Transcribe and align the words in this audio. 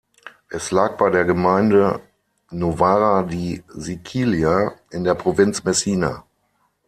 Es 0.49 0.71
lag 0.71 0.97
bei 0.97 1.11
der 1.11 1.25
Gemeinde 1.25 2.01
Novara 2.49 3.21
di 3.21 3.63
Sicilia 3.77 4.73
in 4.89 5.03
der 5.03 5.13
Provinz 5.13 5.63
Messina. 5.63 6.25